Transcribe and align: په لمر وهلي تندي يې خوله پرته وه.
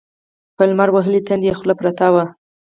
په 0.55 0.63
لمر 0.69 0.89
وهلي 0.91 1.19
تندي 1.27 1.47
يې 1.49 1.57
خوله 1.57 1.73
پرته 1.81 2.05
وه. 2.13 2.25